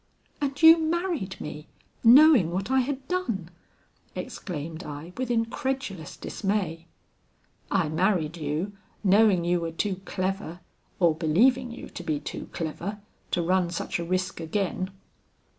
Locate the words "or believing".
10.99-11.69